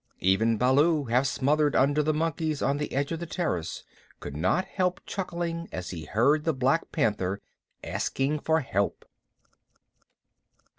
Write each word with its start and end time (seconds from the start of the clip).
Even 0.19 0.57
Baloo, 0.57 1.03
half 1.03 1.27
smothered 1.27 1.75
under 1.75 2.01
the 2.01 2.11
monkeys 2.11 2.63
on 2.63 2.77
the 2.77 2.91
edge 2.91 3.11
of 3.11 3.19
the 3.19 3.27
terrace, 3.27 3.83
could 4.19 4.35
not 4.35 4.65
help 4.65 4.99
chuckling 5.05 5.69
as 5.71 5.91
he 5.91 6.05
heard 6.05 6.43
the 6.43 6.55
Black 6.55 6.91
Panther 6.91 7.39
asking 7.83 8.39
for 8.39 8.61
help. 8.61 9.05